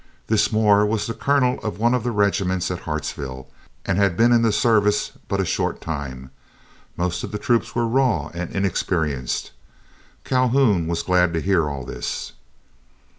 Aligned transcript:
This 0.25 0.51
Moore 0.51 0.83
was 0.83 1.05
the 1.05 1.13
colonel 1.13 1.59
of 1.59 1.77
one 1.77 1.93
of 1.93 2.03
the 2.03 2.09
regiments 2.09 2.71
at 2.71 2.79
Hartsville, 2.89 3.47
and 3.85 3.99
had 3.99 4.17
been 4.17 4.31
in 4.31 4.41
the 4.41 4.51
service 4.51 5.11
but 5.27 5.39
a 5.39 5.45
short 5.45 5.79
time. 5.79 6.31
Most 6.97 7.23
of 7.23 7.31
the 7.31 7.37
troops 7.37 7.75
were 7.75 7.85
raw 7.85 8.29
and 8.29 8.49
inexperienced. 8.49 9.51
Calhoun 10.23 10.87
was 10.87 11.03
glad 11.03 11.33
to 11.33 11.39
hear 11.39 11.69
all 11.69 11.85
this. 11.85 12.33